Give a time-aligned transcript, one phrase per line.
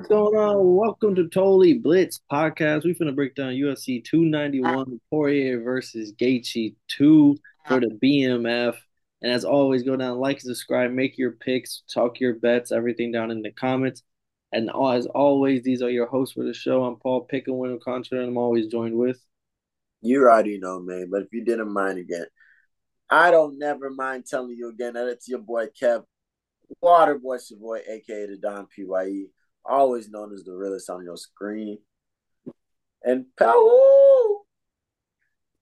[0.00, 0.76] What's going on?
[0.76, 2.84] Welcome to Totally Blitz podcast.
[2.84, 8.76] We finna break down UFC 291 Poirier versus Gaethje 2 for the BMF.
[9.20, 13.30] And as always, go down, like, subscribe, make your picks, talk your bets, everything down
[13.30, 14.02] in the comments.
[14.52, 16.82] And as always, these are your hosts for the show.
[16.82, 19.22] I'm Paul Pickawin Contra, and I'm always joined with.
[20.00, 21.08] You already know, man.
[21.10, 22.24] But if you didn't mind again,
[23.10, 26.04] I don't never mind telling you again that it's your boy Kev,
[26.82, 29.26] Waterboy Savoy, aka the Don Pye
[29.70, 31.78] always known as the realest on your screen.
[33.02, 34.46] And Powell,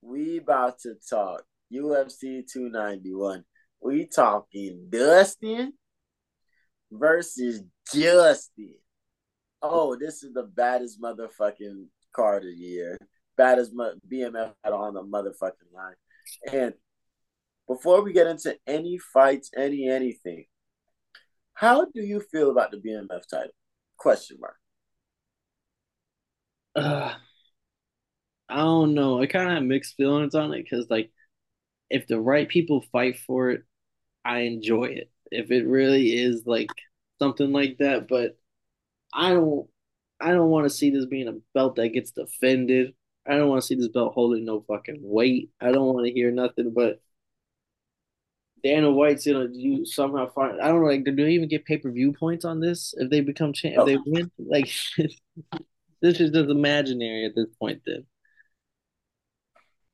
[0.03, 3.45] we about to talk UFC 291.
[3.80, 5.75] We talking Dustin
[6.91, 8.75] versus Justin.
[9.63, 12.99] Oh, this is the baddest motherfucking card of the year.
[13.37, 15.95] Baddest BMF on the motherfucking line.
[16.52, 16.75] And
[17.69, 20.47] before we get into any fights, any anything,
[21.55, 23.52] how do you feel about the BMF title?
[23.98, 24.57] Question mark.
[26.75, 27.15] Uh,
[28.49, 29.21] I don't know.
[29.21, 31.10] I kind of have mixed feelings on it because, like,
[31.91, 33.65] if the right people fight for it,
[34.24, 35.10] I enjoy it.
[35.32, 36.71] If it really is like
[37.21, 38.38] something like that, but
[39.15, 39.69] I don't.
[40.21, 42.95] I don't want to see this being a belt that gets defended.
[43.26, 45.51] I don't want to see this belt holding no fucking weight.
[45.60, 47.01] I don't want to hear nothing but
[48.62, 51.78] Dana White's gonna you somehow find I don't know like do they even get pay
[51.78, 54.02] per view points on this if they become champ if they oh.
[54.06, 54.70] win like
[56.01, 58.06] this is just imaginary at this point then.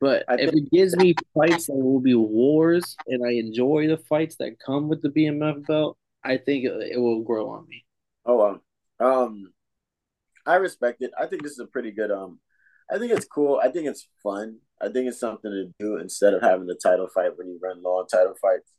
[0.00, 3.86] But I if think- it gives me fights that will be wars and I enjoy
[3.88, 7.66] the fights that come with the BMF belt, I think it, it will grow on
[7.68, 7.84] me.
[8.24, 8.60] Oh
[9.00, 9.24] wow.
[9.26, 9.52] Um
[10.46, 11.10] I respect it.
[11.18, 12.40] I think this is a pretty good um
[12.90, 13.60] I think it's cool.
[13.62, 14.58] I think it's fun.
[14.84, 17.82] I think it's something to do instead of having the title fight when you run
[17.82, 18.70] long title fights.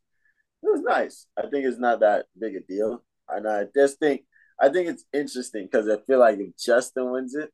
[0.62, 1.28] It was nice.
[1.38, 3.03] I think it's not that big a deal.
[3.30, 4.22] And I just think
[4.59, 7.52] I think it's interesting because I feel like if Justin wins it,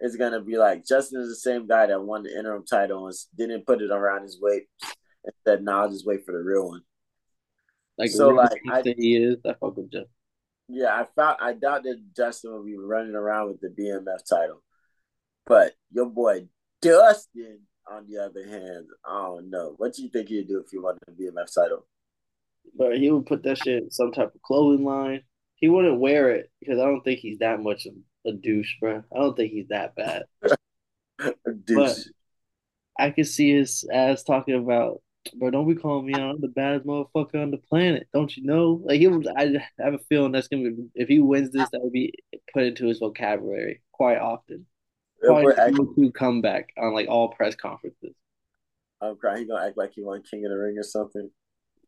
[0.00, 3.14] it's gonna be like Justin is the same guy that won the interim title and
[3.36, 4.66] didn't put it around his waist
[5.24, 6.82] and said, "Nah, I'll just wait for the real one."
[7.98, 9.36] Like so, like I, he is.
[9.46, 10.08] I fuck with Justin.
[10.68, 14.62] Yeah, I found I doubt that Justin will be running around with the BMF title.
[15.46, 16.48] But your boy
[16.82, 17.60] Dustin,
[17.90, 19.74] on the other hand, I don't know.
[19.76, 21.86] What do you think he'd do if he wanted to be a BMF title?
[22.76, 25.22] But he would put that shit in some type of clothing line.
[25.56, 27.94] He wouldn't wear it because I don't think he's that much of
[28.26, 29.04] a douche, bro.
[29.14, 30.24] I don't think he's that bad.
[31.20, 31.76] a douche.
[31.76, 31.96] But
[32.98, 35.02] I could see his ass talking about,
[35.36, 35.50] bro.
[35.50, 36.34] Don't be calling me out.
[36.34, 38.08] I'm the baddest motherfucker on the planet.
[38.12, 38.80] Don't you know?
[38.84, 39.26] Like he was.
[39.36, 42.12] I have a feeling that's gonna be if he wins this, that would be
[42.52, 44.66] put into his vocabulary quite often
[45.22, 48.14] probably to come back on like all press conferences.
[49.00, 49.38] Oh, I'm crying.
[49.38, 51.30] He gonna act like he won King of the Ring or something.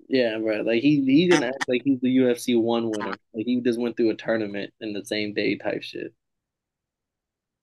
[0.09, 0.62] Yeah, bro.
[0.62, 3.17] Like he he's gonna act like he's the UFC one winner.
[3.33, 6.12] Like he just went through a tournament in the same day type shit.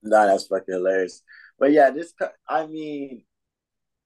[0.03, 1.21] Nah, that's fucking hilarious.
[1.59, 2.13] But yeah, this
[2.47, 3.23] I mean,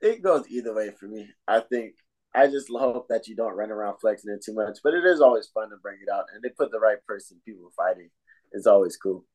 [0.01, 1.29] it goes either way for me.
[1.47, 1.93] I think
[2.33, 4.79] I just hope that you don't run around flexing it too much.
[4.83, 7.41] But it is always fun to bring it out, and they put the right person,
[7.45, 8.09] people fighting.
[8.51, 9.25] It's always cool.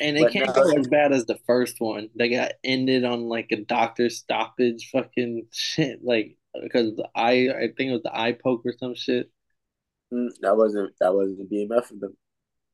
[0.00, 0.64] And it but can't no.
[0.64, 2.08] go as bad as the first one.
[2.16, 6.00] They got ended on like a doctor stoppage fucking shit.
[6.02, 9.30] Like because the eye I think it was the eye poke or some shit.
[10.12, 12.16] Mm, that wasn't that wasn't the BMF of them.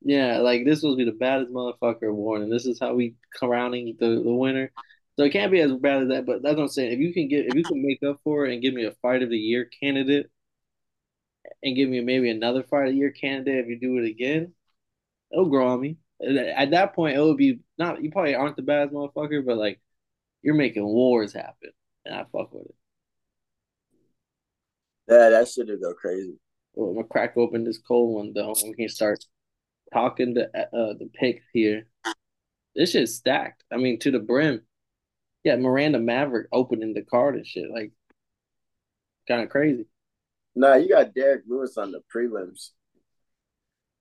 [0.01, 2.49] Yeah, like this was be the baddest motherfucker warning.
[2.49, 4.71] This is how we crowning the, the winner.
[5.17, 6.93] So it can't be as bad as that, but that's what I'm saying.
[6.93, 8.93] If you can get if you can make up for it and give me a
[9.01, 10.27] fight of the year candidate
[11.61, 14.53] and give me maybe another fight of the year candidate if you do it again,
[15.31, 18.61] it'll grow on me at that point it would be not you probably aren't the
[18.61, 19.79] baddest motherfucker, but like
[20.41, 21.71] you're making wars happen,
[22.05, 22.75] and I fuck with it.
[25.09, 26.37] Yeah, that shit would go crazy.
[26.73, 28.55] Well, I'm gonna crack open this cold one though.
[28.63, 29.23] We can start
[29.93, 31.87] talking to uh, the pick here.
[32.75, 33.63] This shit's stacked.
[33.71, 34.61] I mean, to the brim.
[35.43, 37.71] Yeah, Miranda Maverick opening the card and shit.
[37.71, 37.91] Like,
[39.27, 39.85] kind of crazy.
[40.55, 42.71] Nah, you got Derrick Lewis on the prelims.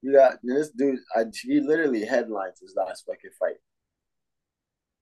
[0.03, 1.01] You got this dude.
[1.15, 3.57] I, he literally headlines his last fucking fight.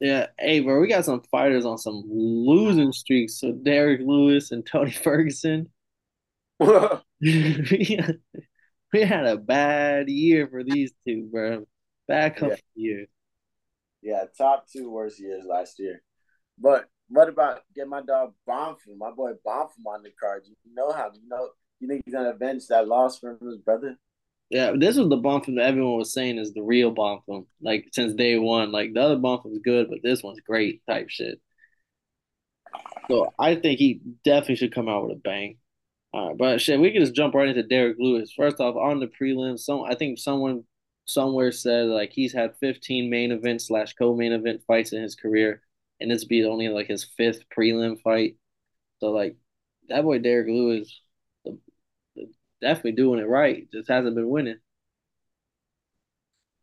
[0.01, 3.41] Yeah, hey, bro, we got some fighters on some losing streaks.
[3.41, 5.71] So Derrick Lewis and Tony Ferguson.
[6.61, 8.19] we, had,
[8.93, 11.67] we had a bad year for these two, bro.
[12.09, 12.91] Bad couple yeah.
[12.91, 13.09] years.
[14.03, 16.03] Yeah, top two worst years last year.
[16.59, 20.45] But what about get my dog Bonfim, my boy Bonfim on the card?
[20.47, 21.49] You know how you know
[21.81, 23.97] you think he's gonna avenge that loss from his brother?
[24.51, 28.15] Yeah, this was the Bonfim that everyone was saying is the real Bonfim, like since
[28.15, 28.71] day one.
[28.71, 31.41] Like the other Bonfim's good, but this one's great type shit.
[33.09, 35.59] So I think he definitely should come out with a bang.
[36.13, 38.33] All right, but shit, we can just jump right into Derrick Lewis.
[38.37, 40.65] First off, on the prelims, some I think someone
[41.07, 45.63] somewhere said like he's had 15 main event slash co-main event fights in his career,
[46.01, 48.37] and this be only like his fifth prelim fight.
[49.01, 49.37] So like
[49.89, 51.01] that boy Derrick Lewis,
[52.61, 53.69] definitely doing it right.
[53.73, 54.59] Just hasn't been winning.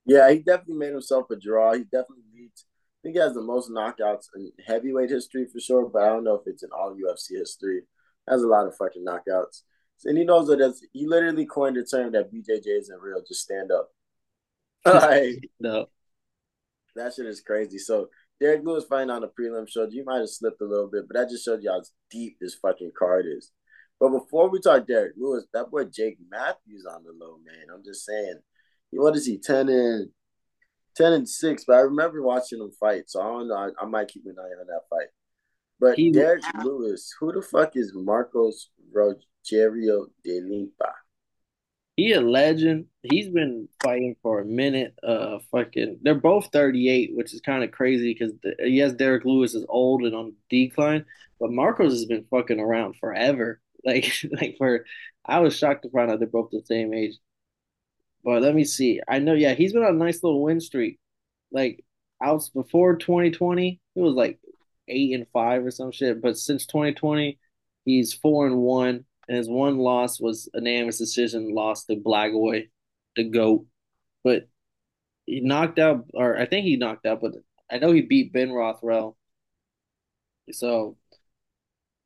[0.05, 1.73] Yeah, he definitely made himself a draw.
[1.73, 2.65] He definitely leads.
[2.65, 6.23] I think he has the most knockouts in heavyweight history for sure, but I don't
[6.23, 7.81] know if it's in all UFC history.
[8.29, 9.61] Has a lot of fucking knockouts.
[10.05, 13.21] And he knows that he literally coined the term that BJJ isn't real.
[13.27, 13.89] Just stand up.
[14.85, 15.87] like, no.
[16.95, 17.77] That shit is crazy.
[17.77, 21.07] So Derrick Lewis fighting on the prelim show, you might have slipped a little bit,
[21.07, 21.81] but that just showed you how
[22.11, 23.51] deep this fucking card is.
[23.99, 27.67] But before we talk Derrick Lewis, that boy Jake Matthews on the low, man.
[27.73, 28.39] I'm just saying
[28.95, 30.09] what is he 10 and
[30.97, 33.87] 10 and 6 but i remember watching him fight so i don't know i, I
[33.87, 35.07] might keep an eye on that fight
[35.83, 40.93] but he, Derrick Lewis, who the fuck is Marcos Rogerio de Lima?
[41.97, 42.85] He a legend.
[43.01, 44.95] He's been fighting for a minute.
[45.05, 49.65] Uh, fucking, they're both 38, which is kind of crazy because yes, Derrick Lewis is
[49.67, 51.03] old and on decline,
[51.37, 53.59] but Marcos has been fucking around forever.
[53.85, 54.85] Like, like for,
[55.25, 57.15] I was shocked to find out they're both the same age.
[58.23, 59.01] But let me see.
[59.07, 60.99] I know, yeah, he's been on a nice little win streak.
[61.51, 61.83] Like
[62.21, 64.39] out before 2020, he was like
[64.87, 66.21] eight and five or some shit.
[66.21, 67.39] But since 2020,
[67.85, 72.69] he's four and one, and his one loss was a unanimous decision loss to Blagoy,
[73.15, 73.65] the goat.
[74.23, 74.47] But
[75.25, 77.33] he knocked out, or I think he knocked out, but
[77.71, 79.17] I know he beat Ben Rothwell.
[80.51, 80.97] So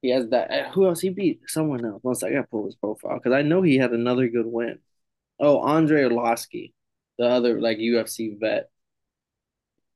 [0.08, 0.72] he has that.
[0.74, 1.42] Who else he beat?
[1.48, 2.02] Someone else.
[2.02, 4.80] Once I gotta pull his profile because I know he had another good win.
[5.38, 6.72] Oh, Andre Arlovski,
[7.20, 8.70] the other like UFC vet.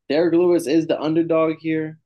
[0.09, 1.97] Derrick Lewis is the underdog here.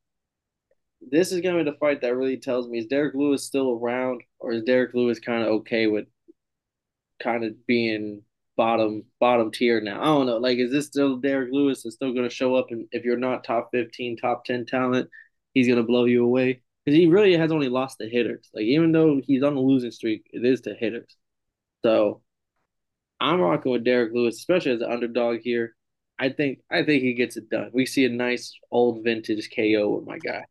[1.01, 4.21] This is gonna be the fight that really tells me is Derrick Lewis still around,
[4.37, 6.05] or is Derrick Lewis kind of okay with
[7.19, 8.21] kind of being
[8.55, 9.99] bottom bottom tier now?
[9.99, 10.37] I don't know.
[10.37, 12.67] Like, is this still Derrick Lewis is still gonna show up?
[12.69, 15.09] And if you're not top fifteen, top ten talent,
[15.55, 18.49] he's gonna blow you away because he really has only lost to hitters.
[18.53, 21.15] Like, even though he's on the losing streak, it is to hitters.
[21.83, 22.21] So
[23.19, 25.75] I'm rocking with Derrick Lewis, especially as an underdog here.
[26.17, 27.71] I think I think he gets it done.
[27.73, 30.45] We see a nice old vintage KO with my guy.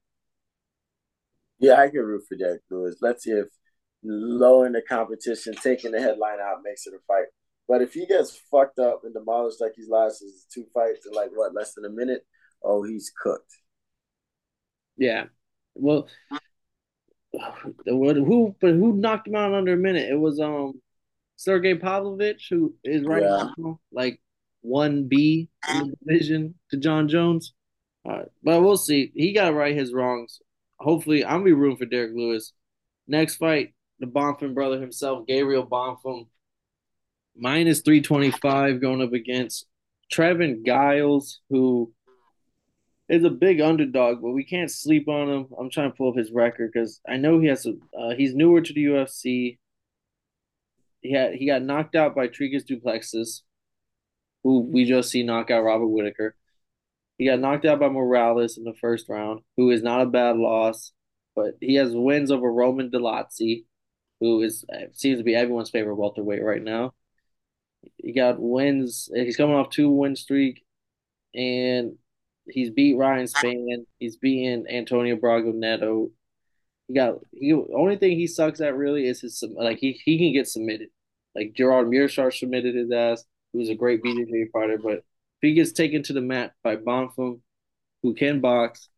[1.58, 2.96] Yeah, I can root for Derrick Lewis.
[3.00, 3.46] Let's see if
[4.02, 7.26] lowering the competition, taking the headline out makes it a fight.
[7.66, 11.12] But if he gets fucked up and demolished like he's lost his two fights in
[11.12, 12.26] like what less than a minute,
[12.62, 13.52] oh, he's cooked.
[14.96, 15.24] Yeah.
[15.74, 16.08] Well,
[17.86, 20.10] who but who knocked him out under a minute?
[20.10, 20.80] It was um
[21.36, 23.48] Sergey Pavlovich, who is right yeah.
[23.58, 24.20] now like
[24.60, 27.52] one B in the division to Jon Jones.
[28.04, 29.10] But we'll see.
[29.14, 30.40] He got to right his wrongs.
[30.78, 32.52] Hopefully, I'm be rooting for Derrick Lewis.
[33.06, 36.26] Next fight, the Bonfim brother himself, Gabriel Bonfim,
[37.36, 39.66] minus three twenty five going up against
[40.12, 41.92] Trevin Giles, who
[43.08, 45.46] is a big underdog, but we can't sleep on him.
[45.58, 47.74] I'm trying to pull up his record because I know he has a.
[47.96, 49.58] Uh, he's newer to the UFC
[51.04, 53.42] he had he got knocked out by Dricus Du Plessis,
[54.42, 56.34] who we just see knock out Robert Whitaker.
[57.18, 60.36] He got knocked out by Morales in the first round, who is not a bad
[60.36, 60.92] loss,
[61.36, 63.66] but he has wins over Roman Dolidze,
[64.18, 66.94] who is seems to be everyone's favorite welterweight right now.
[67.98, 69.10] He got wins.
[69.14, 70.64] He's coming off two win streak,
[71.34, 71.98] and
[72.46, 73.86] he's beat Ryan Spann.
[73.98, 76.10] He's beaten Antonio Braga Neto.
[76.88, 80.32] He got he only thing he sucks at really is his like he he can
[80.32, 80.88] get submitted.
[81.34, 85.02] Like Gerard Meerschaert submitted his ass, who was a great BJJ fighter, but if
[85.40, 87.40] he gets taken to the mat by Bonfim,
[88.02, 88.88] who can box,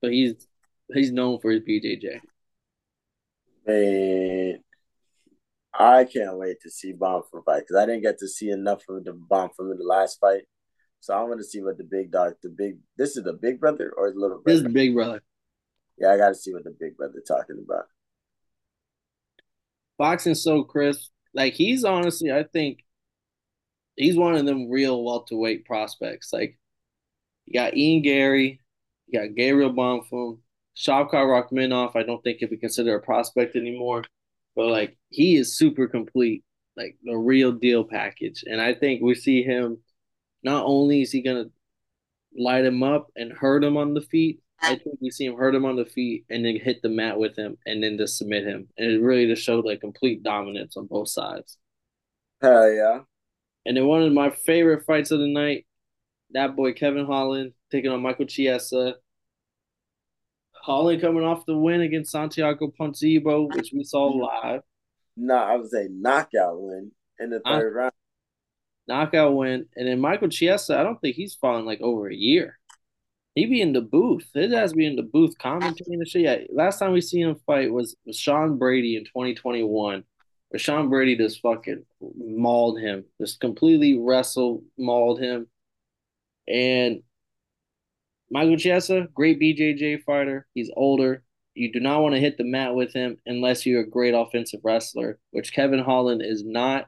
[0.00, 0.46] but he's
[0.92, 2.20] he's known for his BJJ.
[3.66, 4.58] Man,
[5.72, 9.04] I can't wait to see Bonfim fight because I didn't get to see enough of
[9.04, 10.42] the Bonfim in the last fight.
[11.00, 13.58] So I want to see what the big dog, the big, this is the big
[13.58, 14.42] brother or the little brother?
[14.44, 15.22] This is the big brother.
[15.98, 17.86] Yeah, I got to see what the big brother talking about.
[19.98, 21.10] Boxing's so crisp.
[21.34, 22.84] Like he's honestly, I think
[23.96, 26.32] he's one of them real welterweight prospects.
[26.32, 26.58] Like
[27.46, 28.60] you got Ian Garry,
[29.06, 30.38] you got Gabriel Bonfim,
[30.76, 31.96] Shavkat Rakhmonov.
[31.96, 34.04] I don't think if we consider a prospect anymore,
[34.56, 36.44] but like he is super complete,
[36.76, 38.44] like the real deal package.
[38.46, 39.78] And I think we see him.
[40.42, 41.46] Not only is he gonna
[42.36, 45.54] light him up and hurt him on the feet, I think we see him hurt
[45.54, 48.44] him on the feet and then hit the mat with him and then just submit
[48.44, 48.68] him.
[48.76, 51.56] And it really just showed like complete dominance on both sides.
[52.42, 53.00] Hell yeah.
[53.66, 55.66] And then one of my favorite fights of the night,
[56.32, 58.96] that boy Kevin Holland taking on Michael Chiesa.
[60.52, 64.20] Holland coming off the win against Santiago Ponzinibbio, which we saw mm-hmm.
[64.20, 64.60] live.
[65.16, 67.92] No, I was a knockout win in the third I, round.
[68.90, 69.66] Knockout win.
[69.76, 72.58] And then Michael Chiesa, I don't think he's fallen like over a year.
[73.34, 74.28] He be in the booth.
[74.34, 76.22] His ass be in the booth commentating and shit.
[76.22, 80.04] Yeah, last time we seen him fight was, was Sean Brady in 2021.
[80.48, 85.46] Where Sean Brady just fucking mauled him, just completely wrestled, mauled him.
[86.48, 87.02] And
[88.32, 90.48] Michael Chiesa, great BJJ fighter.
[90.52, 91.22] He's older.
[91.54, 94.60] You do not want to hit the mat with him unless you're a great offensive
[94.64, 96.86] wrestler, which Kevin Holland is not.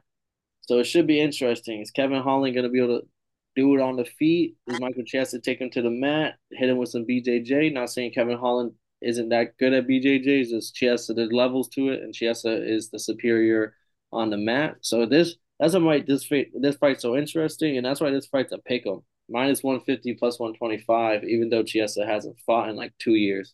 [0.63, 1.81] So it should be interesting.
[1.81, 3.07] Is Kevin Holland going to be able to
[3.55, 4.55] do it on the feet?
[4.67, 7.73] Is Michael Chiesa take him to the mat, hit him with some BJJ?
[7.73, 10.25] Not saying Kevin Holland isn't that good at BJJ.
[10.25, 13.75] It's just Chiesa, there's levels to it, and Chiesa is the superior
[14.11, 14.77] on the mat.
[14.81, 18.27] So this that's what made this fight this fight so interesting, and that's why this
[18.27, 22.93] fight's a pick 'em minus 150 plus 125, even though Chiesa hasn't fought in like
[22.99, 23.53] two years.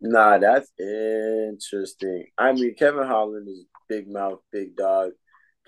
[0.00, 2.26] Nah, that's interesting.
[2.36, 5.12] I mean, Kevin Holland is big mouth, big dog.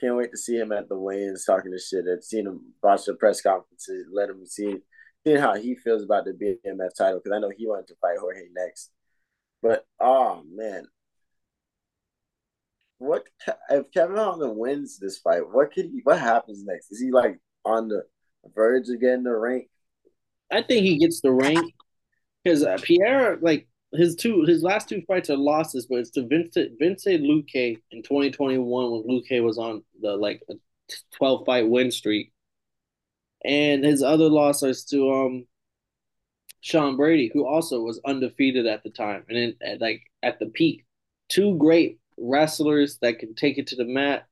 [0.01, 2.05] Can't wait to see him at the weigh-ins talking to shit.
[2.11, 4.77] I've seen him watch the press conferences, let him see,
[5.27, 8.19] see how he feels about the BMF title because I know he wanted to fight
[8.19, 8.91] Jorge next.
[9.61, 10.87] But oh man,
[12.99, 13.25] what
[13.71, 15.43] if Kevin Holland wins this fight?
[15.51, 16.01] What could he?
[16.05, 16.93] What happens next?
[16.93, 18.05] Is he like on the
[18.55, 19.69] verge of getting the rank?
[20.51, 21.75] I think he gets the rank
[22.45, 26.27] because uh, Pierre, like his two, his last two fights are losses, but it's to
[26.27, 30.43] Vincent Vincent Luque in 2021 when Luque was on the like
[31.17, 32.33] 12 fight win streak,
[33.45, 35.47] and his other losses to um
[36.61, 40.47] Sean Brady, who also was undefeated at the time, and then at, like at the
[40.47, 40.85] peak,
[41.29, 44.27] two great wrestlers that can take it to the mat.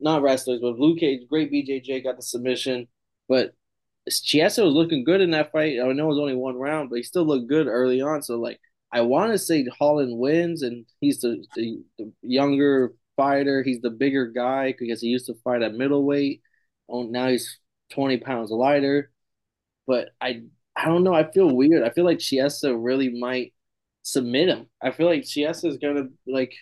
[0.00, 2.88] Not wrestlers, but Luque, great BJJ, got the submission.
[3.28, 3.54] But
[4.10, 5.78] Chiesa was looking good in that fight.
[5.78, 8.22] I know it was only one round, but he still looked good early on.
[8.22, 8.60] So like,
[8.92, 13.62] I want to say Holland wins, and he's the, the, the younger fighter.
[13.62, 16.42] He's the bigger guy because he used to fight at middleweight.
[16.88, 17.58] Oh, now he's
[17.90, 19.10] twenty pounds lighter.
[19.86, 20.42] But I
[20.76, 21.14] I don't know.
[21.14, 21.82] I feel weird.
[21.84, 23.54] I feel like Chiesa really might
[24.02, 24.68] submit him.
[24.82, 26.54] I feel like Chiesa is gonna like.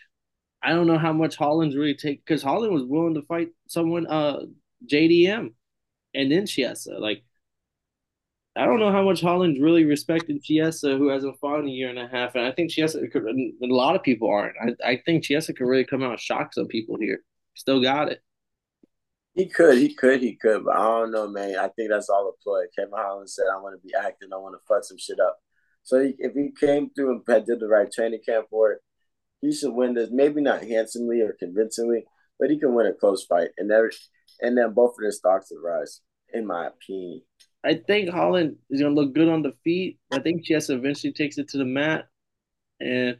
[0.62, 4.06] I don't know how much Holland's really take because Holland was willing to fight someone,
[4.06, 4.40] uh,
[4.86, 5.54] JDM
[6.14, 6.98] and then Chiesa.
[6.98, 7.24] Like,
[8.56, 11.88] I don't know how much Holland really respected Chiesa, who hasn't fought in a year
[11.88, 12.34] and a half.
[12.34, 14.56] And I think Chiesa could, a lot of people aren't.
[14.60, 17.20] I, I think Chiesa could really come out and shock some people here.
[17.54, 18.20] Still got it.
[19.34, 21.56] He could, he could, he could, but I don't know, man.
[21.56, 22.64] I think that's all a ploy.
[22.76, 24.30] Kevin Holland said, "I want to be acting.
[24.32, 25.38] I want to fuck some shit up."
[25.84, 28.80] So he, if he came through and did the right training camp for it,
[29.40, 30.10] he should win this.
[30.10, 32.04] Maybe not handsomely or convincingly,
[32.40, 33.50] but he can win a close fight.
[33.56, 33.90] And there,
[34.40, 36.00] and then both of their stocks will rise,
[36.34, 37.22] in my opinion.
[37.64, 39.98] I think Holland is gonna look good on the feet.
[40.10, 42.08] I think Chiesa eventually takes it to the mat,
[42.80, 43.18] and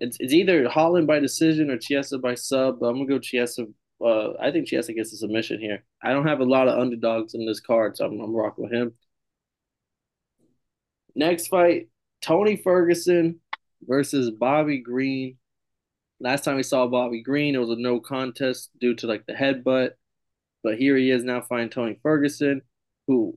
[0.00, 2.80] it's it's either Holland by decision or Chiesa by sub.
[2.80, 3.66] But I'm gonna go Chiesa.
[4.04, 5.84] Uh, I think Chiesa gets a submission here.
[6.02, 8.72] I don't have a lot of underdogs in this card, so I'm, I'm rocking with
[8.72, 8.94] him.
[11.14, 11.88] Next fight:
[12.22, 13.40] Tony Ferguson
[13.82, 15.38] versus Bobby Green.
[16.20, 19.32] Last time we saw Bobby Green, it was a no contest due to like the
[19.32, 19.92] headbutt.
[20.62, 22.60] But here he is now fighting Tony Ferguson,
[23.10, 23.36] who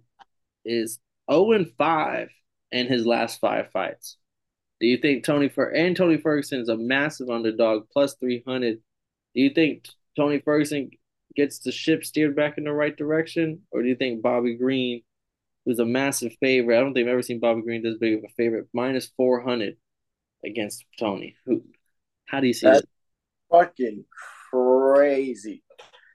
[0.64, 1.00] is
[1.32, 2.30] 0 5
[2.72, 4.18] in his last five fights.
[4.80, 8.76] Do you think Tony Fer and Tony Ferguson is a massive underdog, plus 300?
[9.34, 10.92] Do you think Tony Ferguson
[11.36, 13.62] gets the ship steered back in the right direction?
[13.72, 15.02] Or do you think Bobby Green,
[15.66, 18.24] who's a massive favorite, I don't think I've ever seen Bobby Green this big of
[18.26, 19.76] a favorite, minus 400
[20.46, 21.36] against Tony?
[21.48, 21.64] Who
[22.26, 22.90] how do you see That's that?
[23.52, 24.06] Fucking
[24.52, 25.64] crazy.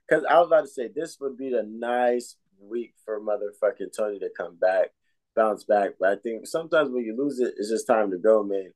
[0.08, 4.18] Because I was about to say this would be the nice week for motherfucking Tony
[4.18, 4.88] to come back,
[5.34, 5.92] bounce back.
[5.98, 8.72] But I think sometimes when you lose it, it's just time to go, man.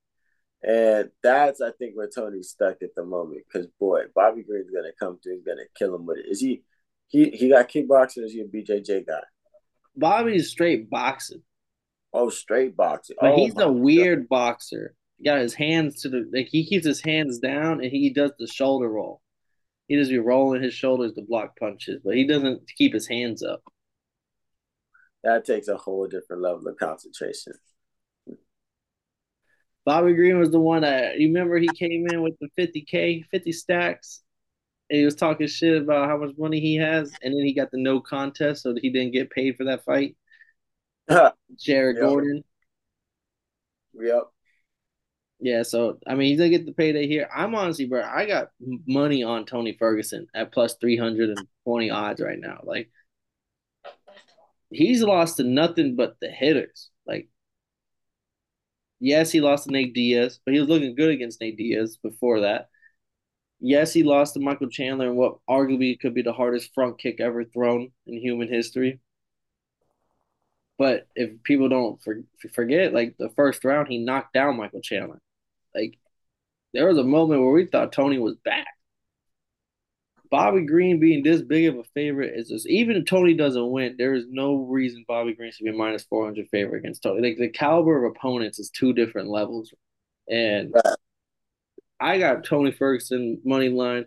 [0.63, 3.43] And that's I think where Tony's stuck at the moment.
[3.53, 5.37] Because boy, Bobby Green's gonna come through.
[5.37, 6.27] He's gonna kill him with it.
[6.31, 6.63] Is he?
[7.09, 8.25] He he got kickboxing.
[8.25, 9.21] Is he a BJJ guy?
[9.97, 11.43] Bobby's straight boxing.
[12.13, 13.17] Oh, straight boxing.
[13.21, 14.29] But oh, he's a weird God.
[14.29, 18.11] boxer He got his hands to the like he keeps his hands down and he
[18.11, 19.21] does the shoulder roll.
[19.89, 23.43] He does be rolling his shoulders to block punches, but he doesn't keep his hands
[23.43, 23.63] up.
[25.25, 27.53] That takes a whole different level of concentration.
[29.85, 33.53] Bobby Green was the one that you remember he came in with the 50k, 50
[33.53, 34.23] stacks,
[34.91, 37.71] and he was talking shit about how much money he has, and then he got
[37.71, 40.17] the no contest, so he didn't get paid for that fight.
[41.59, 42.05] Jared yep.
[42.05, 42.45] Gordon.
[43.95, 44.23] Yep.
[45.41, 47.29] Yeah, so I mean, he's gonna get the payday here.
[47.35, 48.51] I'm honestly, bro, I got
[48.87, 52.61] money on Tony Ferguson at plus three hundred and twenty odds right now.
[52.63, 52.91] Like,
[54.73, 56.91] he's lost to nothing but the hitters.
[57.07, 57.29] Like,
[59.01, 62.41] yes, he lost to Nate Diaz, but he was looking good against Nate Diaz before
[62.41, 62.69] that.
[63.61, 67.21] Yes, he lost to Michael Chandler in what arguably could be the hardest front kick
[67.21, 69.01] ever thrown in human history.
[70.79, 72.23] But if people don't for,
[72.55, 75.21] forget, like the first round, he knocked down Michael Chandler.
[75.75, 75.97] Like
[76.75, 78.62] there was a moment where we thought Tony was back.
[80.33, 83.97] Bobby Green being this big of a favorite is just even if Tony doesn't win,
[83.99, 87.21] there is no reason Bobby Green should be minus four hundred favorite against Tony.
[87.21, 89.75] Like the caliber of opponents is two different levels,
[90.31, 90.75] and
[92.01, 94.07] I got Tony Ferguson money line,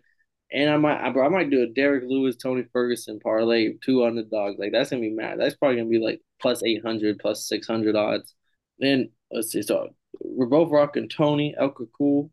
[0.51, 4.57] and I might I, I might do a Derrick Lewis Tony Ferguson parlay two underdogs.
[4.57, 5.39] Like that's gonna be mad.
[5.39, 8.33] That's probably gonna be like plus eight hundred, plus six hundred odds.
[8.79, 9.61] Then let's see.
[9.61, 9.89] So
[10.19, 12.31] we're both rocking Tony El Cool.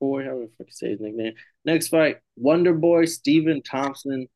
[0.00, 1.34] Boy, how do I say his nickname?
[1.64, 4.26] Next fight, Wonder Boy Stephen Thompson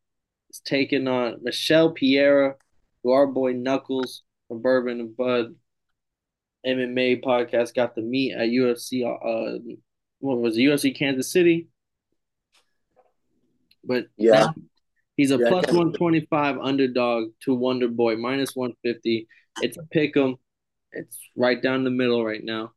[0.50, 2.56] is taking on Michel Pereira,
[3.02, 5.54] who our boy Knuckles from Bourbon and Bud
[6.66, 9.04] MMA podcast got the meet at UFC.
[9.04, 9.59] Uh,
[10.21, 11.68] what was it, UFC Kansas City?
[13.83, 14.49] But yeah,
[15.16, 19.28] he's a yeah, plus one twenty five underdog to Wonder Boy minus one fifty.
[19.62, 20.37] It's a pick 'em.
[20.92, 22.74] It's right down the middle right now.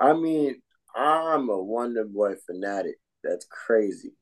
[0.00, 0.60] I mean,
[0.94, 2.96] I'm a Wonder Boy fanatic.
[3.22, 4.12] That's crazy.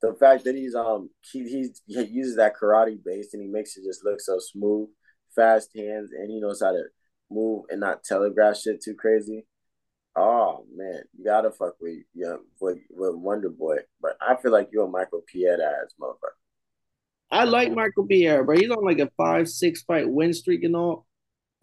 [0.00, 3.84] The fact that he's um he he uses that karate base and he makes it
[3.84, 4.88] just look so smooth,
[5.34, 6.84] fast hands, and he knows how to
[7.30, 9.46] move and not telegraph shit too crazy.
[10.16, 13.78] Oh man, you gotta fuck with yeah with, with Wonder Boy.
[14.00, 16.36] But I feel like you're a Michael Pierre ass motherfucker.
[17.30, 20.76] I like Michael Pierre, but he's on like a five, six fight win streak and
[20.76, 21.06] all.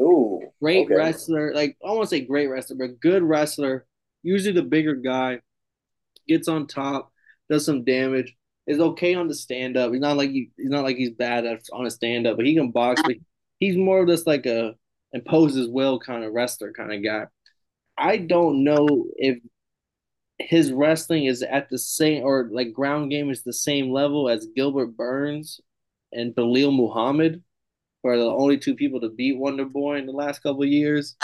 [0.02, 0.96] Ooh, great okay.
[0.96, 1.54] wrestler.
[1.54, 3.86] Like I won't say great wrestler, but good wrestler.
[4.24, 5.40] Usually the bigger guy
[6.28, 7.12] gets on top,
[7.50, 8.36] does some damage.
[8.68, 9.92] Is okay on the stand up.
[9.92, 12.48] He's not like he, he's not like he's bad at, on a stand up, but
[12.48, 13.00] he can box.
[13.04, 13.18] But
[13.60, 14.74] he's more of just like a
[15.14, 17.28] imposes will kind of wrestler kind of guy.
[17.96, 19.38] I don't know if
[20.38, 24.48] his wrestling is at the same or like ground game is the same level as
[24.56, 25.62] Gilbert Burns
[26.12, 27.44] and Belal Muhammad
[28.06, 31.16] are the only two people to beat Wonder Boy in the last couple years.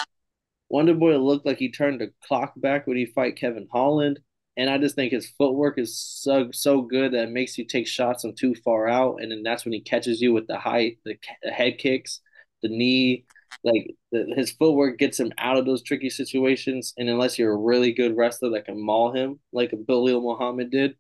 [0.70, 4.20] Wonder Boy looked like he turned the clock back when he fight Kevin Holland,
[4.58, 7.88] and I just think his footwork is so so good that it makes you take
[7.88, 10.96] shots from too far out, and then that's when he catches you with the high
[11.06, 12.22] the, the head kicks,
[12.62, 13.26] the knee,
[13.64, 16.94] like the, his footwork gets him out of those tricky situations.
[16.98, 20.96] And unless you're a really good wrestler that can maul him like Belal Muhammad did,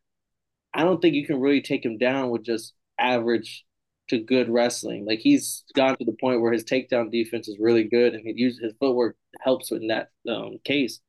[0.73, 3.65] I don't think you can really take him down with just average
[4.11, 5.05] to good wrestling.
[5.05, 8.33] Like he's gone to the point where his takedown defense is really good, and he
[8.35, 10.99] uses his footwork helps in that um, case.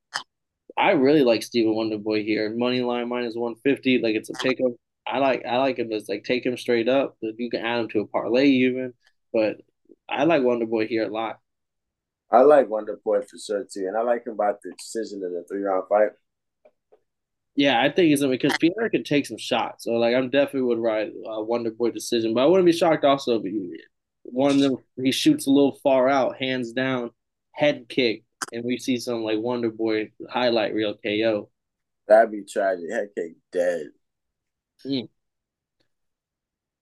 [0.79, 2.49] I really like Stephen Wonderboy here.
[2.57, 4.73] Money line minus one fifty, like it's a pickup.
[5.07, 7.17] I like I like him as like take him straight up.
[7.21, 8.95] You can add him to a parlay even,
[9.33, 9.57] but
[10.09, 11.41] I like Wonderboy here a lot.
[12.31, 15.45] I like Wonderboy for sure too, and I like him about the decision in the
[15.49, 16.11] three round fight.
[17.55, 19.85] Yeah, I think it's because Pierre can take some shots.
[19.85, 23.05] So like, I'm definitely would ride a Wonder Boy decision, but I wouldn't be shocked
[23.05, 23.79] also if he,
[24.23, 27.11] one of them he shoots a little far out, hands down,
[27.53, 31.51] head kick, and we see some like Wonder Boy highlight real KO.
[32.09, 32.91] That'd be tragic.
[32.91, 33.89] Head kick dead.
[34.87, 35.09] Mm.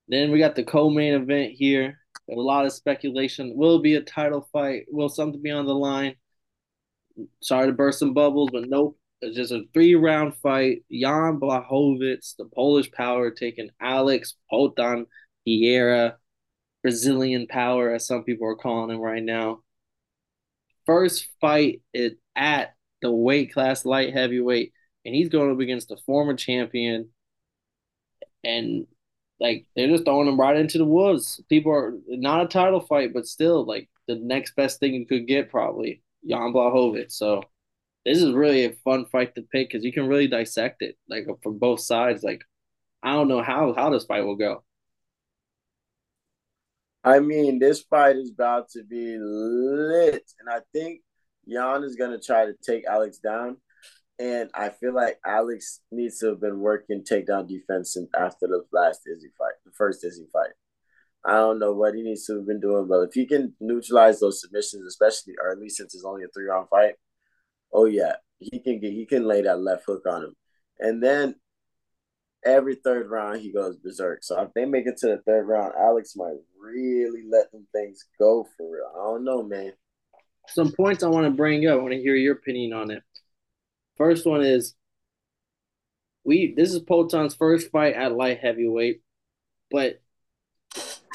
[0.07, 1.99] Then we got the co-main event here.
[2.31, 3.57] A lot of speculation.
[3.57, 4.87] Will it be a title fight?
[4.89, 6.15] Will something be on the line?
[7.43, 9.00] Sorry to burst some bubbles, but nope.
[9.23, 10.83] It's just a three round fight.
[10.91, 15.07] Jan Blachowicz, the Polish power, taking Alex Poatan
[15.47, 16.17] Pereira,
[16.83, 19.61] Brazilian power, as some people are calling him right now.
[20.87, 24.73] First fight is at the weight class light heavyweight,
[25.05, 27.11] and he's going up against the former champion.
[28.43, 28.87] And
[29.39, 31.43] like they're just throwing him right into the woods.
[31.49, 35.27] People are not a title fight, but still like the next best thing you could
[35.27, 37.13] get probably Jan Blachowicz.
[37.13, 37.43] So
[38.05, 41.27] this is really a fun fight to pick because you can really dissect it like
[41.43, 42.23] from both sides.
[42.23, 42.43] Like
[43.03, 44.65] I don't know how how this fight will go.
[47.03, 51.01] I mean, this fight is about to be lit, and I think
[51.49, 53.57] Jan is gonna try to take Alex down.
[54.19, 59.01] And I feel like Alex needs to have been working takedown defense after the last
[59.11, 60.51] Izzy fight, the first Izzy fight.
[61.25, 64.21] I don't know what he needs to have been doing, but if he can neutralize
[64.21, 66.97] those submissions, especially early, since it's only a three round fight,
[67.73, 70.37] oh yeah, he can get he can lay that left hook on him,
[70.79, 71.35] and then
[72.45, 74.23] every third round he goes berserk.
[74.23, 78.05] So if they make it to the third round, Alex might really let them things
[78.19, 78.91] go for real.
[78.95, 79.73] I don't know, man.
[80.49, 81.75] Some points I want to bring up.
[81.75, 83.03] I want to hear your opinion on it.
[83.97, 84.75] First one is
[86.25, 89.03] we this is Poatan's first fight at light heavyweight,
[89.71, 90.01] but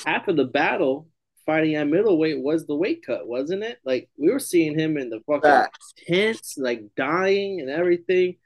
[0.06, 1.08] half of the battle
[1.46, 3.80] fighting at middleweight was the weight cut, wasn't it?
[3.86, 5.68] Like we were seeing him in the fucking
[6.08, 8.38] tents, like dying and everything.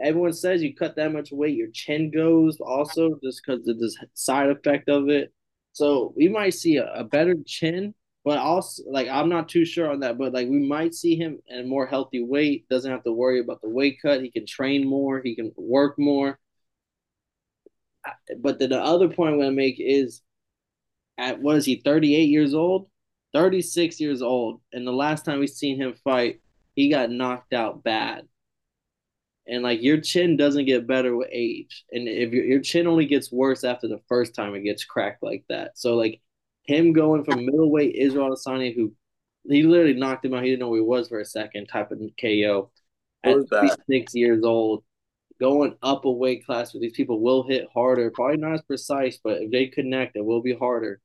[0.00, 3.96] everyone says you cut that much weight, your chin goes also just because of this
[4.14, 5.32] side effect of it.
[5.72, 9.90] So we might see a, a, better chin, but also like I'm not too sure
[9.90, 10.18] on that.
[10.18, 12.68] But like we might see him in a more healthy weight.
[12.68, 14.22] Doesn't have to worry about the weight cut.
[14.22, 15.20] He can train more.
[15.22, 16.38] He can work more.
[18.38, 20.20] But then the other point I'm gonna make is,
[21.18, 21.82] at what is he?
[21.84, 22.88] 38 years old,
[23.34, 26.40] 36 years old, and the last time we seen him fight,
[26.74, 28.26] he got knocked out bad.
[29.46, 33.06] And like your chin doesn't get better with age and if your, your chin only
[33.06, 35.76] gets worse after the first time it gets cracked like that.
[35.76, 36.20] So like
[36.64, 38.94] him going from middleweight Israel Adesanya who
[39.48, 40.44] he literally knocked him out.
[40.44, 42.70] He didn't know who he was for a second type of KO
[43.24, 43.36] at
[43.90, 44.84] six years old
[45.42, 49.18] going up a weight class with these people will hit harder probably not as precise
[49.22, 51.00] but if they connect it will be harder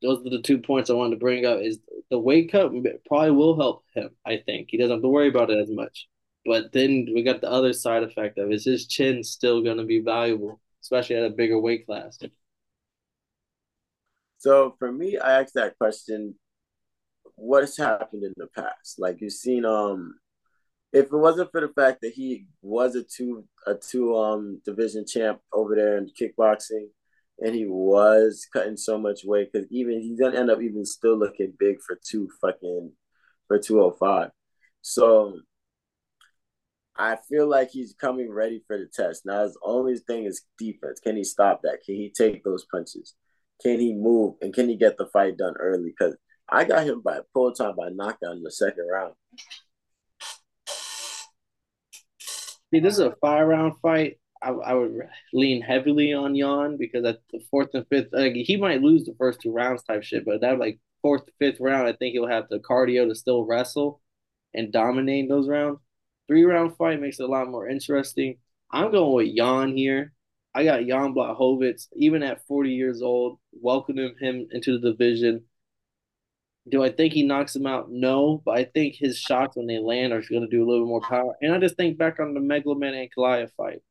[0.00, 1.78] those are the two points I wanted to bring up is
[2.10, 2.72] the weight cut
[3.06, 6.08] probably will help him I think he doesn't have to worry about it as much
[6.44, 9.84] but then we got the other side effect of is his chin still going to
[9.84, 12.18] be valuable, especially at a bigger weight class?
[14.38, 16.34] So for me, I asked that question:
[17.36, 18.98] What has happened in the past?
[18.98, 20.16] Like you've seen, um,
[20.92, 25.06] if it wasn't for the fact that he was a two a two um division
[25.06, 26.88] champ over there in kickboxing,
[27.38, 31.18] and he was cutting so much weight because even he's gonna end up even still
[31.18, 32.92] looking big for two fucking
[33.48, 34.30] for two oh five.
[34.82, 35.38] So
[36.96, 39.24] I feel like he's coming ready for the test.
[39.24, 41.00] Now his only thing is defense.
[41.00, 41.78] Can he stop that?
[41.84, 43.14] Can he take those punches?
[43.62, 44.34] Can he move?
[44.42, 45.94] And can he get the fight done early?
[45.96, 46.16] Because
[46.48, 49.14] I got him by full time by knockout in the second round.
[52.72, 54.18] See, this is a five round fight.
[54.42, 54.98] I, I would
[55.32, 59.14] lean heavily on Yan because at the fourth and fifth, like he might lose the
[59.18, 62.48] first two rounds type shit, but that like fourth, fifth round, I think he'll have
[62.48, 64.00] the cardio to still wrestle
[64.54, 65.80] and dominate those rounds.
[66.28, 68.38] Three round fight makes it a lot more interesting.
[68.70, 70.12] I'm going with Yan here.
[70.54, 75.44] I got Jan Blachowicz, even at 40 years old, welcoming him into the division.
[76.70, 77.90] Do I think he knocks him out?
[77.90, 80.84] No, but I think his shots when they land are going to do a little
[80.84, 81.34] bit more power.
[81.40, 83.82] And I just think back on the Magomed Ankalaev fight.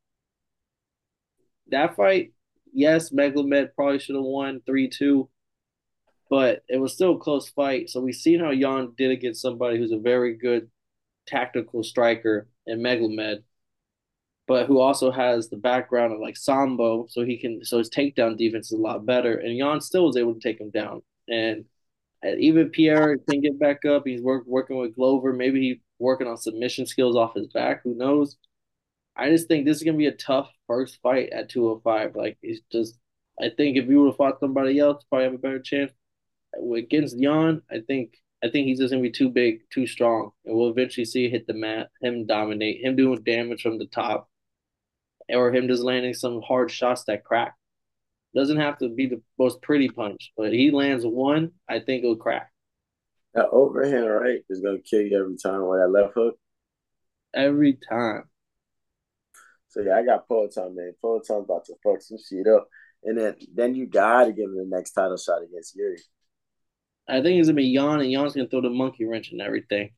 [1.68, 2.34] That fight,
[2.74, 5.30] yes, Magomed probably should have won 3 2,
[6.30, 7.90] but it was still a close fight.
[7.90, 10.70] So we've seen how Jan did against somebody who's a very good
[11.28, 13.44] tactical striker in Megalomed,
[14.48, 18.38] but who also has the background of like Sambo, so he can so his takedown
[18.38, 19.36] defense is a lot better.
[19.38, 21.02] And Jan still was able to take him down.
[21.28, 21.66] And
[22.24, 24.04] even Pierre can get back up.
[24.06, 25.34] He's work, working with Glover.
[25.34, 27.82] Maybe he's working on submission skills off his back.
[27.84, 28.38] Who knows?
[29.16, 32.16] I just think this is gonna be a tough first fight at 205.
[32.16, 32.98] Like it's just
[33.40, 35.92] I think if you would have fought somebody else, probably have a better chance.
[36.76, 40.56] Against Jan, I think I think he's just gonna be too big, too strong, and
[40.56, 44.30] we'll eventually see hit the mat, him dominate, him doing damage from the top,
[45.30, 47.56] or him just landing some hard shots that crack.
[48.34, 52.16] Doesn't have to be the most pretty punch, but he lands one, I think it'll
[52.16, 52.52] crack.
[53.34, 56.36] That overhand right is gonna kill you every time with that left hook.
[57.34, 58.24] Every time.
[59.70, 60.94] So yeah, I got Poatan, man.
[61.04, 62.68] Poatan's about to fuck some shit up.
[63.04, 65.98] And then then you gotta give him the next title shot against Yuri.
[67.08, 69.92] I think it's gonna be Yan, and Yan's gonna throw the monkey wrench and everything.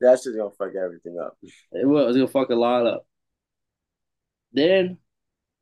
[0.00, 1.36] That's just gonna fuck everything up.
[1.72, 2.06] It will.
[2.06, 3.06] It's gonna fuck a lot up.
[4.52, 4.98] Then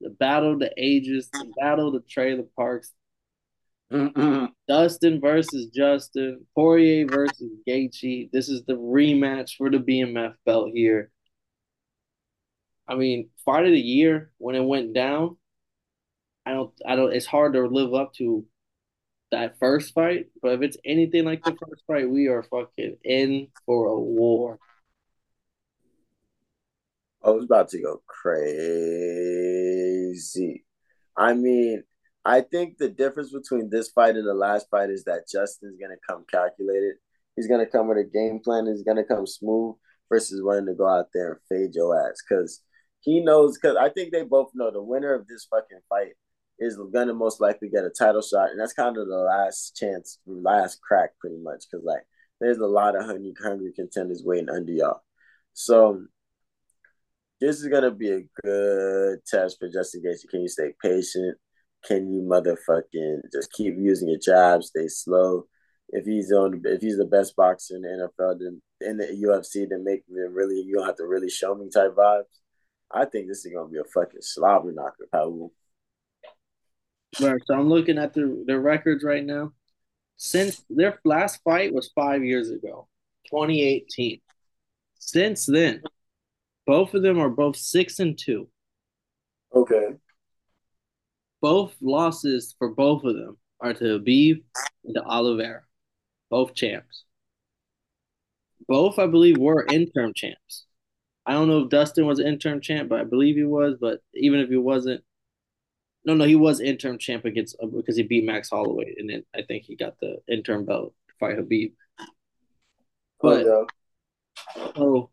[0.01, 2.93] the battle of the ages, the battle of the trailer parks.
[4.69, 8.31] Dustin versus Justin, Poirier versus Gaethje.
[8.33, 11.11] This is the rematch for the BMF belt here.
[12.89, 15.37] I mean, fight of the year when it went down.
[16.45, 16.73] I don't.
[16.87, 17.13] I don't.
[17.13, 18.45] It's hard to live up to
[19.33, 23.49] that first fight, but if it's anything like the first fight, we are fucking in
[23.67, 24.59] for a war.
[27.25, 29.56] I was about to go crazy.
[31.16, 31.83] I mean,
[32.25, 35.97] I think the difference between this fight and the last fight is that Justin's gonna
[36.09, 36.97] come calculated.
[37.37, 38.66] He's gonna come with a game plan.
[38.66, 39.77] He's gonna come smooth
[40.09, 42.62] versus wanting to go out there and fade your ass because
[43.01, 43.57] he knows.
[43.57, 46.14] Because I think they both know the winner of this fucking fight
[46.59, 50.19] is gonna most likely get a title shot, and that's kind of the last chance,
[50.27, 52.07] last crack, pretty much, because like
[52.40, 55.03] there's a lot of hungry, hungry contenders waiting under y'all.
[55.53, 56.05] So
[57.40, 60.29] this is gonna be a good test for Justin Gaethje.
[60.31, 61.37] Can you stay patient?
[61.85, 64.68] Can you motherfucking just keep using your jabs?
[64.68, 65.46] Stay slow.
[65.90, 69.68] If he's on, if he's the best boxer in the NFL, then in the UFC,
[69.68, 70.61] then make me really.
[70.61, 72.25] You don't have to really show me type vibes.
[72.90, 75.53] I think this is gonna be a fucking slobber knocker, Paul.
[77.20, 77.40] Right.
[77.46, 79.53] So I'm looking at the the records right now.
[80.16, 82.88] Since their last fight was five years ago,
[83.31, 84.20] 2018.
[84.99, 85.83] Since then,
[86.67, 88.49] Both of them are both six and two.
[89.55, 89.95] Okay.
[91.41, 94.43] Both losses for both of them are to Khabib
[94.85, 95.63] and to Oliveira,
[96.31, 97.05] both champs.
[98.69, 100.67] Both, I believe, were interim champs.
[101.25, 103.77] I don't know if Dustin was an interim champ, but I believe he was.
[103.81, 105.05] But even if he wasn't,
[106.05, 109.25] no, no, he was interim champ against uh, because he beat Max Holloway, and then
[109.35, 111.73] I think he got the interim belt to fight Khabib.
[113.21, 113.67] But oh,
[114.57, 114.73] yeah.
[114.77, 115.11] oh,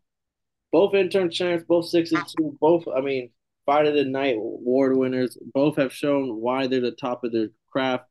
[0.74, 2.82] both interim champs, both six and two, both.
[2.88, 3.30] I mean,
[3.64, 5.38] fight of the night award winners.
[5.54, 8.06] Both have shown why they're the top of their craft.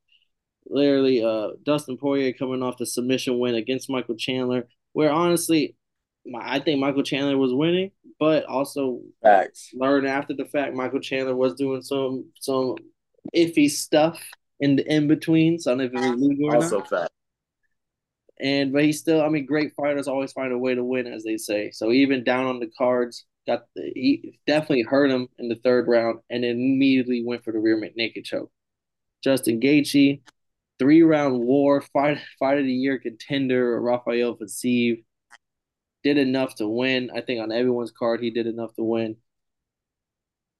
[0.68, 5.76] Literally, uh, Dustin Poirier coming off the submission win against Michael Chandler, where honestly,
[6.26, 9.72] my, I think Michael Chandler was winning, but also Facts.
[9.74, 12.76] learned after the fact Michael Chandler was doing some some
[13.36, 14.24] iffy stuff
[14.62, 15.60] in the in between.
[15.60, 16.90] So I don't know if it was legal or also not.
[16.90, 17.12] fact.
[18.44, 21.24] And but he still, I mean, great fighters always find a way to win, as
[21.24, 21.72] they say.
[21.72, 25.88] So even down on the cards, got the, he definitely hurt him in the third
[25.88, 28.52] round, and then immediately went for the rear naked choke.
[29.24, 30.22] Justin Gaethje,
[30.78, 35.04] three round war, fight fight of the year contender, Rafael Fiziev
[36.04, 37.12] did enough to win.
[37.16, 39.16] I think on everyone's card, he did enough to win.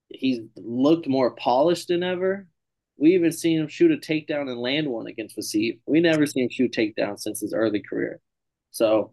[0.08, 2.46] He's looked more polished than ever.
[2.96, 5.78] We even seen him shoot a takedown and land one against Fiziev.
[5.86, 8.20] We never seen him shoot takedown since his early career.
[8.70, 9.12] So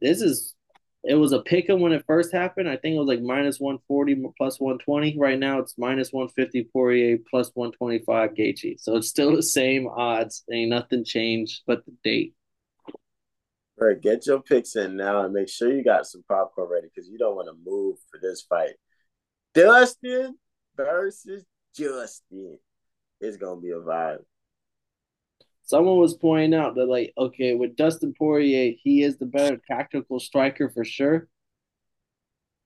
[0.00, 0.54] this is
[1.06, 2.68] it was a pick when it first happened.
[2.68, 5.18] I think it was like minus 140 plus 120.
[5.18, 8.80] Right now it's minus 150 Poirier plus 125 Gaethje.
[8.80, 10.44] So it's still the same odds.
[10.50, 12.34] Ain't nothing changed but the date.
[13.80, 16.88] All right, get your picks in now and make sure you got some popcorn ready
[16.94, 18.74] because you don't want to move for this fight.
[19.52, 20.38] Dustin
[20.76, 22.58] versus Justin.
[23.20, 24.24] It's gonna be a vibe.
[25.62, 30.20] Someone was pointing out that, like, okay, with Dustin Poirier, he is the better tactical
[30.20, 31.28] striker for sure.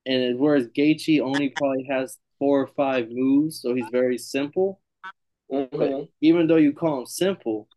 [0.04, 4.80] And whereas Gaethje only probably has four or five moves, so he's very simple.
[5.52, 5.76] Mm-hmm.
[5.76, 7.68] But even though you call him simple,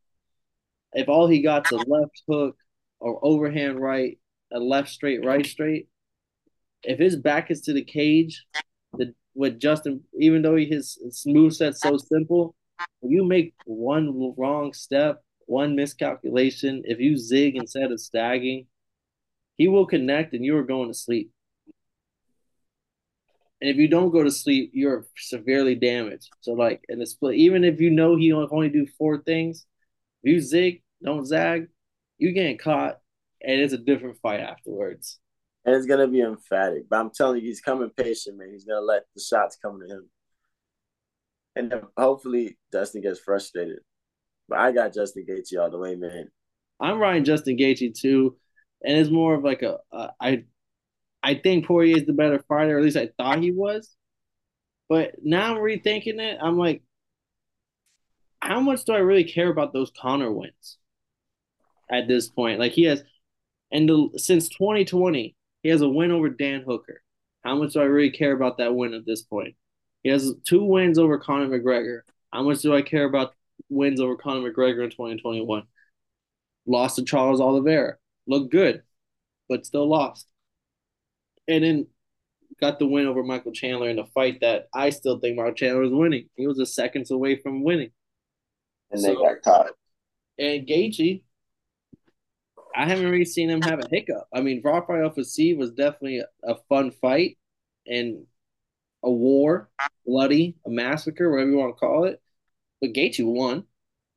[0.93, 2.57] if all he got's a left hook
[2.99, 4.17] or overhand right,
[4.51, 5.87] a left straight, right straight.
[6.83, 8.45] If his back is to the cage,
[8.93, 12.55] the with Justin, even though his smooth set's so simple,
[13.01, 18.67] you make one wrong step, one miscalculation, if you zig instead of stagging,
[19.57, 21.31] he will connect and you are going to sleep.
[23.61, 26.29] And if you don't go to sleep, you're severely damaged.
[26.41, 29.65] So like in the split, even if you know he only do four things,
[30.23, 31.67] if you zig, don't zag,
[32.17, 32.99] you getting caught,
[33.41, 35.19] and it's a different fight afterwards.
[35.65, 36.89] And it's gonna be emphatic.
[36.89, 38.51] But I'm telling you, he's coming patient, man.
[38.51, 40.09] He's gonna let the shots come to him.
[41.55, 43.79] And hopefully Dustin gets frustrated.
[44.47, 46.29] But I got Justin Gaethje all the way, man.
[46.79, 48.37] I'm riding Justin Gaethje too,
[48.83, 49.77] and it's more of like a,
[50.19, 50.45] I,
[51.21, 52.77] I think Poirier is the better fighter.
[52.77, 53.95] At least I thought he was.
[54.89, 56.39] But now I'm rethinking it.
[56.41, 56.81] I'm like,
[58.41, 60.79] how much do I really care about those Conor wins?
[61.91, 62.59] at this point.
[62.59, 63.03] Like he has,
[63.71, 67.01] and the, since 2020, he has a win over Dan Hooker.
[67.43, 69.55] How much do I really care about that win at this point?
[70.03, 72.01] He has two wins over Conor McGregor.
[72.31, 73.33] How much do I care about
[73.69, 75.63] wins over Conor McGregor in 2021?
[76.65, 77.97] Lost to Charles Oliveira.
[78.27, 78.83] Looked good,
[79.49, 80.27] but still lost.
[81.47, 81.87] And then
[82.59, 85.81] got the win over Michael Chandler in a fight that I still think Michael Chandler
[85.81, 86.29] was winning.
[86.35, 87.91] He was a seconds away from winning.
[88.91, 89.71] And so, they got caught.
[90.37, 91.23] And Gaethje
[92.75, 94.27] I haven't really seen him have a hiccup.
[94.33, 97.37] I mean, Rafael Fiziev was definitely a fun fight
[97.85, 98.25] and
[99.03, 99.69] a war,
[100.05, 102.21] bloody, a massacre, whatever you want to call it.
[102.79, 103.65] But Gaethje won.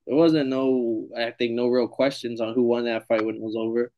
[0.06, 3.40] There wasn't no, I think, no real questions on who won that fight when it
[3.40, 3.92] was over.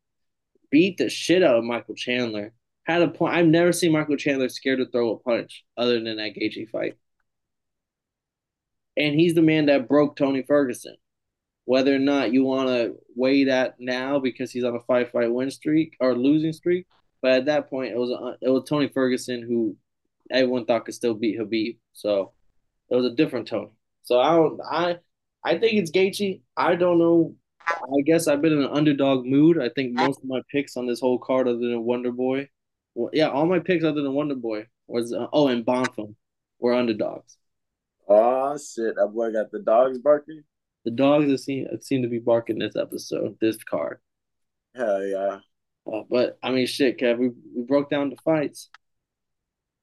[0.70, 2.52] Beat the shit out of Michael Chandler.
[2.84, 3.34] Had a point.
[3.34, 6.96] I've never seen Michael Chandler scared to throw a punch other than that Gaethje fight.
[8.96, 10.96] And he's the man that broke Tony Ferguson
[11.66, 15.32] whether or not you want to weigh that now because he's on a five fight
[15.32, 16.86] win streak or losing streak.
[17.20, 19.76] But at that point, it was uh, it was Tony Ferguson who
[20.30, 21.76] everyone thought could still beat Khabib.
[21.92, 22.32] So
[22.88, 23.70] it was a different Tony.
[24.04, 24.96] So I don't I
[25.44, 26.40] I think it's Gaethje.
[26.56, 27.34] I don't know.
[27.66, 29.60] I guess I've been in an underdog mood.
[29.60, 32.48] I think most of my picks on this whole card, other than Wonder Boy,
[32.94, 36.14] well, yeah, all my picks other than Wonder Boy was uh, oh, and Bonfim
[36.60, 37.36] were underdogs.
[38.08, 38.94] Oh shit!
[38.94, 40.44] That boy got the dogs barking.
[40.86, 43.98] The dogs that seem seem to be barking this episode, this card.
[44.76, 45.38] Hell yeah.
[45.84, 48.70] Uh, but I mean, shit, Kev, we, we broke down the fights.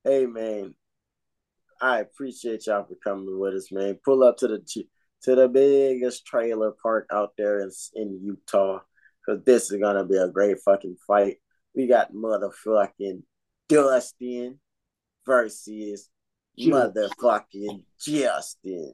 [0.05, 0.75] Hey man,
[1.81, 3.99] I appreciate y'all for coming with us, man.
[4.05, 4.85] Pull up to the
[5.23, 8.79] to the biggest trailer park out there in, in Utah,
[9.19, 11.35] because this is gonna be a great fucking fight.
[11.75, 13.23] We got motherfucking
[13.67, 14.57] Dustin
[15.25, 16.09] versus
[16.57, 18.93] motherfucking Justin.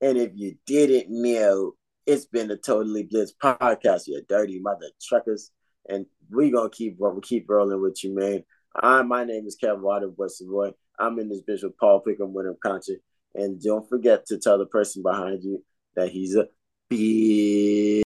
[0.00, 1.72] And if you didn't know,
[2.06, 5.50] it's been the Totally Blitz podcast, you dirty mother truckers.
[5.88, 8.44] And we gonna keep we keep rolling with you, man.
[8.74, 10.72] I my name is Kevin Waterboy Savoy.
[10.98, 13.00] I'm in this bitch with Paul Pickham with him country.
[13.34, 15.64] And don't forget to tell the person behind you
[15.96, 16.48] that he's a
[16.90, 18.02] bitch.